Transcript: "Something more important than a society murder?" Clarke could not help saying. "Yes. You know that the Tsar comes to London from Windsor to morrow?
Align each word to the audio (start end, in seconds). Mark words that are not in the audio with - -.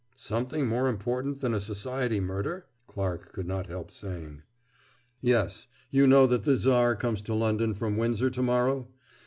"Something 0.15 0.65
more 0.67 0.87
important 0.87 1.41
than 1.41 1.53
a 1.53 1.59
society 1.59 2.19
murder?" 2.19 2.65
Clarke 2.87 3.31
could 3.33 3.45
not 3.45 3.67
help 3.67 3.91
saying. 3.91 4.41
"Yes. 5.21 5.67
You 5.91 6.07
know 6.07 6.25
that 6.25 6.43
the 6.43 6.55
Tsar 6.57 6.95
comes 6.95 7.21
to 7.21 7.35
London 7.35 7.75
from 7.75 7.97
Windsor 7.97 8.31
to 8.31 8.41
morrow? 8.41 8.87